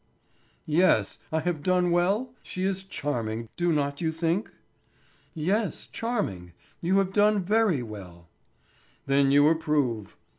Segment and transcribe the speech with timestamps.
[0.65, 1.19] "Yes.
[1.31, 2.33] Have I done well?
[2.41, 4.49] She is charming, do not you think?"
[5.35, 6.53] "Yes, charming.
[6.81, 8.27] You have done very well."
[9.05, 10.17] "Then you approve?"